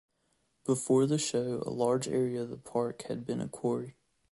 Before 0.65 1.05
the 1.05 1.19
show, 1.19 1.61
a 1.63 1.69
large 1.69 2.07
area 2.07 2.41
of 2.41 2.49
the 2.49 2.57
park 2.57 3.03
had 3.03 3.23
been 3.23 3.39
a 3.39 3.47
quarry. 3.47 3.97